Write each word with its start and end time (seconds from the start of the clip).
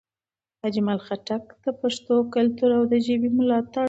اجمل 0.67 0.99
خټک 1.07 1.43
د 1.63 1.65
پښتنو 1.79 2.17
کلتور 2.35 2.69
او 2.77 2.83
ژبې 3.05 3.29
ملاتړ 3.37 3.69
وکړ. 3.71 3.79